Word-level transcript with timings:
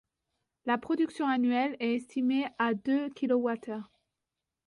La 0.65 0.79
production 0.79 1.27
annuelle 1.27 1.77
est 1.79 1.93
estimée 1.93 2.47
à 2.57 2.73
de 2.73 3.09
kWh. 3.09 3.83